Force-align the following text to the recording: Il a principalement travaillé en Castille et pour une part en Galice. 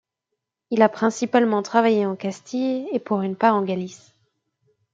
Il 0.71 0.81
a 0.81 0.89
principalement 0.89 1.61
travaillé 1.61 2.07
en 2.07 2.15
Castille 2.15 2.87
et 2.91 2.97
pour 2.97 3.21
une 3.21 3.35
part 3.35 3.53
en 3.53 3.61
Galice. 3.61 4.15